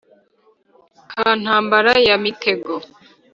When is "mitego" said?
2.23-2.73